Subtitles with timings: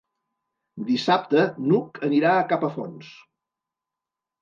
[0.87, 3.15] Dissabte n'Hug anirà a Capafonts.